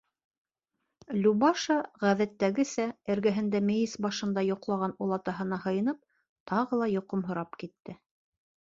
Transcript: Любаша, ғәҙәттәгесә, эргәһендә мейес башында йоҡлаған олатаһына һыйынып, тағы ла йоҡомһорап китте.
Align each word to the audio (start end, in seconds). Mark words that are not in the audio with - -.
Любаша, 1.25 1.77
ғәҙәттәгесә, 2.05 2.87
эргәһендә 3.17 3.63
мейес 3.69 3.95
башында 4.09 4.47
йоҡлаған 4.51 4.97
олатаһына 5.07 5.63
һыйынып, 5.69 6.03
тағы 6.55 6.83
ла 6.83 6.91
йоҡомһорап 6.99 7.65
китте. 7.65 7.99